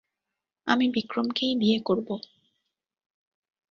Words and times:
আমি 0.67 0.85
বিক্রমকেই 0.89 1.53
বিয়ে 1.55 1.79
করব। 1.79 2.07